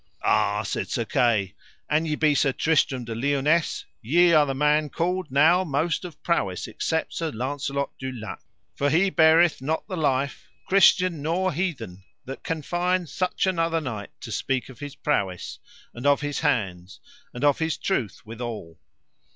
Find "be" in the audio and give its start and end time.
2.15-2.33